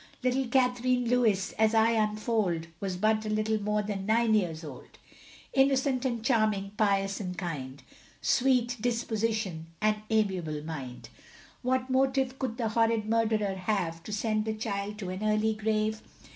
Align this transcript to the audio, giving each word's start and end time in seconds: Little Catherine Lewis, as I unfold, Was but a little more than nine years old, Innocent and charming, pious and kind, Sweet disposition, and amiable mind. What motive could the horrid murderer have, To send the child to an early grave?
Little 0.23 0.47
Catherine 0.47 1.07
Lewis, 1.07 1.51
as 1.59 1.75
I 1.75 1.91
unfold, 1.91 2.65
Was 2.79 2.97
but 2.97 3.23
a 3.23 3.29
little 3.29 3.61
more 3.61 3.83
than 3.83 4.07
nine 4.07 4.33
years 4.33 4.63
old, 4.63 4.97
Innocent 5.53 6.05
and 6.05 6.25
charming, 6.25 6.71
pious 6.75 7.19
and 7.19 7.37
kind, 7.37 7.83
Sweet 8.19 8.77
disposition, 8.81 9.67
and 9.79 9.97
amiable 10.09 10.63
mind. 10.63 11.09
What 11.61 11.91
motive 11.91 12.39
could 12.39 12.57
the 12.57 12.69
horrid 12.69 13.05
murderer 13.07 13.53
have, 13.53 14.01
To 14.05 14.11
send 14.11 14.45
the 14.45 14.55
child 14.55 14.97
to 14.97 15.09
an 15.11 15.21
early 15.21 15.53
grave? 15.53 16.01